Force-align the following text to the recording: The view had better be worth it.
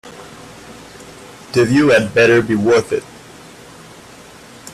The 1.53 1.63
view 1.63 1.89
had 1.89 2.15
better 2.15 2.41
be 2.41 2.55
worth 2.55 2.91
it. 2.91 3.03